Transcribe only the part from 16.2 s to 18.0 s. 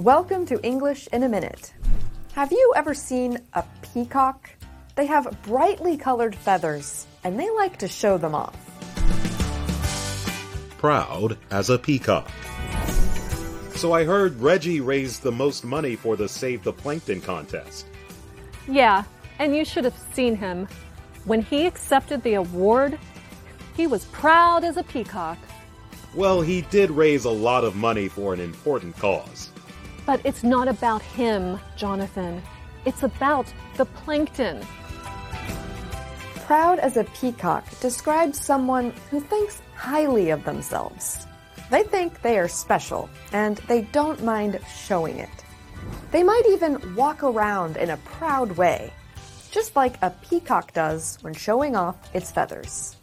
Save the Plankton contest.